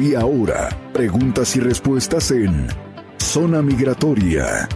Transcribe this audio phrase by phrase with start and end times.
[0.00, 2.68] Y ahora, preguntas y respuestas en
[3.18, 4.66] Zona Migratoria.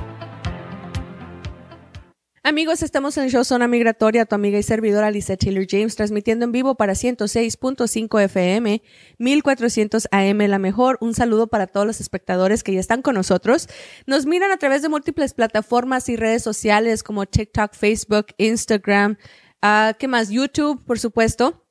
[2.42, 6.52] Amigos, estamos en show Zona Migratoria, tu amiga y servidora Lisa Taylor James, transmitiendo en
[6.52, 8.82] vivo para 106.5 FM,
[9.16, 10.98] 1400 AM, la mejor.
[11.00, 13.70] Un saludo para todos los espectadores que ya están con nosotros.
[14.06, 19.16] Nos miran a través de múltiples plataformas y redes sociales como TikTok, Facebook, Instagram,
[19.62, 20.28] uh, ¿qué más?
[20.28, 21.63] YouTube, por supuesto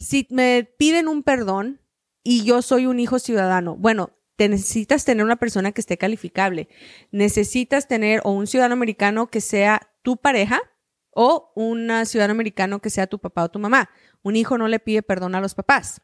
[0.00, 1.80] si me piden un perdón
[2.24, 3.76] y yo soy un hijo ciudadano?
[3.76, 6.68] Bueno, te necesitas tener una persona que esté calificable.
[7.12, 10.60] Necesitas tener o un ciudadano americano que sea tu pareja
[11.12, 13.90] o un ciudadano americano que sea tu papá o tu mamá.
[14.22, 16.00] Un hijo no le pide perdón a los papás.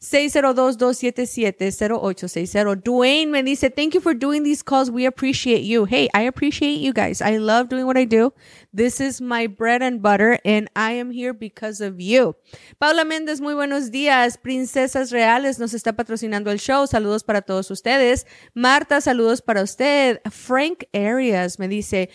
[0.02, 2.82] 602-277-0860.
[2.82, 4.91] Dwayne me dice, thank you for doing these calls.
[4.91, 5.84] We appreciate you.
[5.84, 7.20] Hey, I appreciate you guys.
[7.20, 8.32] I love doing what I do.
[8.72, 12.34] This is my bread and butter and I am here because of you.
[12.79, 14.39] Paula Méndez, muy buenos días.
[14.39, 16.86] Princesas Reales nos está patrocinando el show.
[16.86, 18.24] Saludos para todos ustedes.
[18.55, 20.22] Marta, saludos para usted.
[20.31, 22.08] Frank Arias me dice,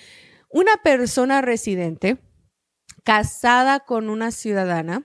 [0.50, 2.18] una persona residente
[3.04, 5.04] casada con una ciudadana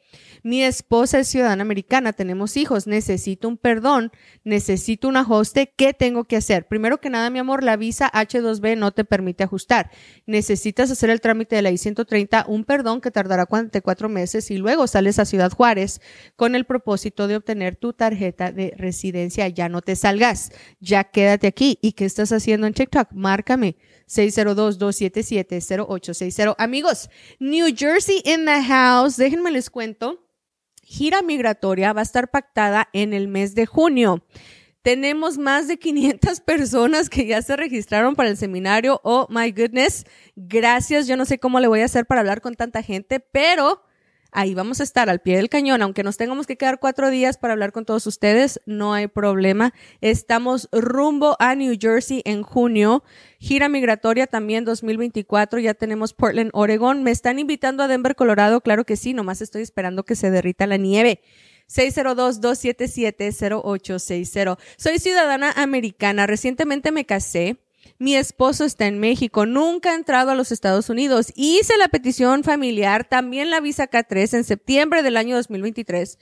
[0.46, 4.12] Mi esposa es ciudadana americana, tenemos hijos, necesito un perdón,
[4.44, 6.68] necesito un ajuste, ¿qué tengo que hacer?
[6.68, 9.90] Primero que nada, mi amor, la visa H2B no te permite ajustar.
[10.28, 14.86] Necesitas hacer el trámite de la I-130, un perdón que tardará 44 meses y luego
[14.86, 16.00] sales a Ciudad Juárez
[16.36, 19.48] con el propósito de obtener tu tarjeta de residencia.
[19.48, 21.80] Ya no te salgas, ya quédate aquí.
[21.82, 23.14] ¿Y qué estás haciendo en TikTok?
[23.14, 23.78] Márcame.
[24.08, 26.54] 602-277-0860.
[26.60, 27.10] Amigos,
[27.40, 29.18] New Jersey in the house.
[29.18, 30.22] Déjenme les cuento
[30.86, 34.24] gira migratoria va a estar pactada en el mes de junio.
[34.82, 39.02] Tenemos más de 500 personas que ya se registraron para el seminario.
[39.04, 40.06] Oh, my goodness.
[40.36, 41.08] Gracias.
[41.08, 43.82] Yo no sé cómo le voy a hacer para hablar con tanta gente, pero
[44.36, 45.82] ahí vamos a estar al pie del cañón.
[45.82, 49.74] Aunque nos tengamos que quedar cuatro días para hablar con todos ustedes, no hay problema.
[50.02, 53.04] Estamos rumbo a New Jersey en junio.
[53.40, 55.60] Gira migratoria también 2024.
[55.60, 57.02] Ya tenemos Portland, Oregon.
[57.02, 58.62] Me están invitando a Denver, Colorado.
[58.62, 61.22] Claro que sí, nomás estoy esperando que se derrita la nieve.
[61.68, 64.60] 602-277-0860.
[64.78, 66.28] Soy ciudadana americana.
[66.28, 67.58] Recientemente me casé.
[67.98, 71.32] Mi esposo está en México, nunca ha entrado a los Estados Unidos.
[71.36, 76.20] Hice la petición familiar, también la visa K3 en septiembre del año 2023.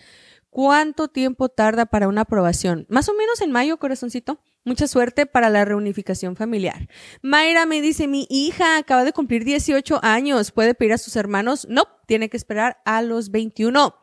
[0.51, 2.86] ¿Cuánto tiempo tarda para una aprobación?
[2.89, 4.39] Más o menos en mayo, corazoncito.
[4.65, 6.88] Mucha suerte para la reunificación familiar.
[7.24, 11.65] Mayra me dice, mi hija acaba de cumplir 18 años, ¿puede pedir a sus hermanos?
[11.72, 13.96] No, tiene que esperar a los 21.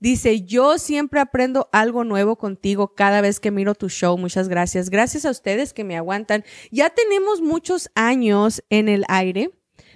[0.00, 4.16] Dice, yo siempre aprendo algo nuevo contigo cada vez que miro tu show.
[4.16, 4.88] Muchas gracias.
[4.88, 6.42] Gracias a ustedes que me aguantan.
[6.70, 9.50] Ya tenemos muchos años en el aire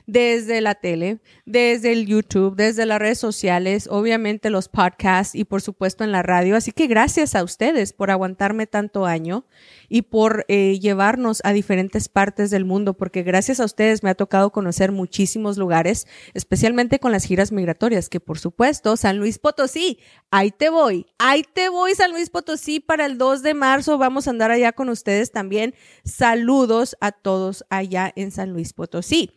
[0.07, 5.63] desde la tele, desde el YouTube, desde las redes sociales, obviamente los podcasts y por
[5.63, 6.57] supuesto en la radio.
[6.57, 9.47] Así que gracias a ustedes por aguantarme tanto año
[9.89, 14.15] y por eh, llevarnos a diferentes partes del mundo, porque gracias a ustedes me ha
[14.15, 19.99] tocado conocer muchísimos lugares, especialmente con las giras migratorias, que por supuesto San Luis Potosí,
[20.31, 24.27] ahí te voy, ahí te voy San Luis Potosí para el 2 de marzo, vamos
[24.27, 25.75] a andar allá con ustedes también.
[26.05, 29.31] Saludos a todos allá en San Luis Potosí.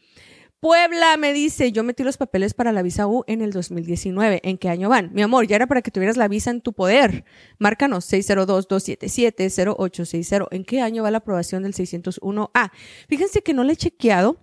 [0.60, 4.42] Puebla me dice, yo metí los papeles para la visa U en el 2019.
[4.44, 5.14] ¿En qué año van?
[5.14, 7.26] Mi amor, ya era para que tuvieras la visa en tu poder.
[7.60, 10.48] Márcanos 602-277-0860.
[10.50, 12.72] ¿En qué año va la aprobación del 601A?
[13.08, 14.38] Fíjense que no le he chequeado,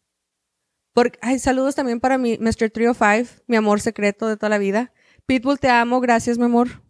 [0.93, 2.71] Porque, ay, saludos también para mi Mr.
[2.71, 4.93] Trio 5, mi amor secreto de toda la vida.
[5.27, 6.01] Pitbull, te amo.
[6.01, 6.83] Gracias, mi amor.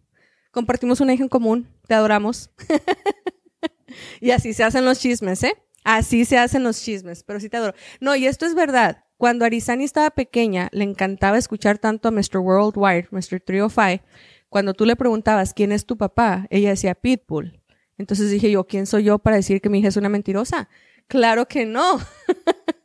[0.51, 1.67] Compartimos una hija en común.
[1.87, 2.51] Te adoramos.
[4.21, 5.53] y así se hacen los chismes, ¿eh?
[5.87, 7.73] Así se hacen los chismes, pero sí te adoro.
[8.01, 9.05] No, y esto es verdad.
[9.15, 12.39] Cuando Arizani estaba pequeña, le encantaba escuchar tanto a Mr.
[12.39, 13.39] Worldwide, Mr.
[13.39, 14.03] 305.
[14.49, 17.61] Cuando tú le preguntabas quién es tu papá, ella decía Pitbull.
[17.97, 20.67] Entonces dije yo, ¿quién soy yo para decir que mi hija es una mentirosa?
[21.07, 22.01] Claro que no.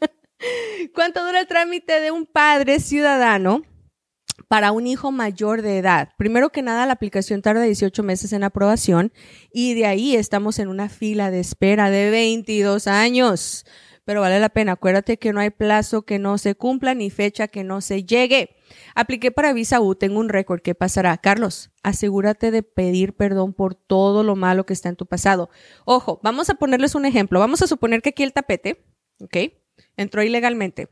[0.94, 3.64] ¿Cuánto dura el trámite de un padre ciudadano
[4.48, 6.10] para un hijo mayor de edad?
[6.16, 9.12] Primero que nada, la aplicación tarda 18 meses en aprobación
[9.52, 13.64] y de ahí estamos en una fila de espera de 22 años.
[14.04, 14.72] Pero vale la pena.
[14.72, 18.56] Acuérdate que no hay plazo que no se cumpla ni fecha que no se llegue.
[18.94, 20.60] Apliqué para Visa U, tengo un récord.
[20.60, 21.16] ¿Qué pasará?
[21.18, 25.50] Carlos, asegúrate de pedir perdón por todo lo malo que está en tu pasado.
[25.84, 27.38] Ojo, vamos a ponerles un ejemplo.
[27.38, 28.84] Vamos a suponer que aquí el tapete,
[29.20, 29.36] ¿ok?
[29.96, 30.88] entró ilegalmente.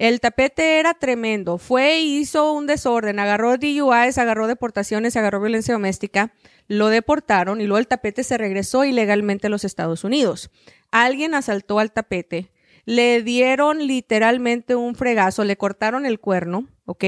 [0.00, 1.58] El tapete era tremendo.
[1.58, 6.32] Fue e hizo un desorden, agarró DUIs, agarró deportaciones, agarró violencia doméstica,
[6.68, 10.50] lo deportaron y luego el tapete se regresó ilegalmente a los Estados Unidos.
[10.90, 12.50] Alguien asaltó al tapete,
[12.86, 17.04] le dieron literalmente un fregazo, le cortaron el cuerno, ¿ok?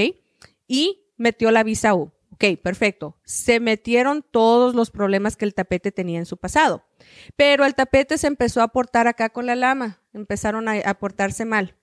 [0.69, 2.13] Y metió la visa U.
[2.33, 3.17] Ok, perfecto.
[3.25, 6.85] Se metieron todos los problemas que el tapete tenía en su pasado.
[7.37, 10.03] Pero el tapete se empezó a portar acá con la lama.
[10.13, 11.75] Empezaron a, a portarse mal.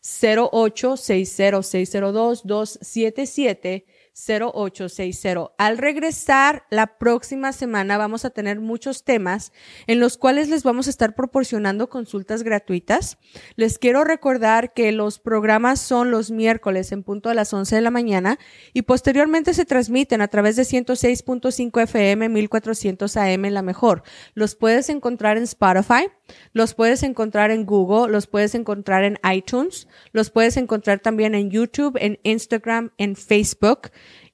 [0.00, 3.84] 277 0860 602 277
[4.26, 5.52] 0860.
[5.58, 9.52] Al regresar la próxima semana vamos a tener muchos temas
[9.86, 13.18] en los cuales les vamos a estar proporcionando consultas gratuitas.
[13.56, 17.80] Les quiero recordar que los programas son los miércoles en punto a las 11 de
[17.82, 18.38] la mañana
[18.72, 24.02] y posteriormente se transmiten a través de 106.5 FM 1400 AM la mejor.
[24.34, 26.08] Los puedes encontrar en Spotify,
[26.52, 31.50] los puedes encontrar en Google, los puedes encontrar en iTunes, los puedes encontrar también en
[31.50, 33.90] YouTube, en Instagram, en Facebook.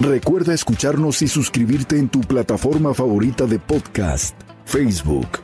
[0.00, 5.43] Recuerda escucharnos y suscribirte en tu plataforma favorita de podcast, Facebook,